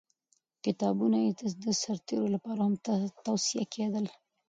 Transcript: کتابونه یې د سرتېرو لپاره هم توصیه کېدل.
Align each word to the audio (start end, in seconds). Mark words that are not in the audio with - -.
کتابونه 0.65 1.17
یې 1.25 1.31
د 1.63 1.65
سرتېرو 1.81 2.27
لپاره 2.35 2.59
هم 2.65 2.73
توصیه 3.25 3.65
کېدل. 3.73 4.05